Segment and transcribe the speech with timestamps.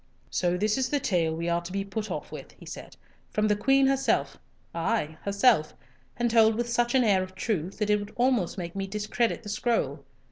[0.31, 2.97] "So this is the tale we are to be put off with," he said,
[3.29, 4.39] "from the Queen herself,
[4.73, 5.75] ay, herself,
[6.17, 9.43] and told with such an air of truth that it would almost make me discredit
[9.43, 10.03] the scroll.